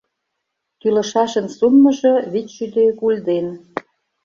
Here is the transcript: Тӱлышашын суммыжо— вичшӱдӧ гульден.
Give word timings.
Тӱлышашын 0.79 1.47
суммыжо— 1.57 2.13
вичшӱдӧ 2.31 2.85
гульден. 2.99 3.47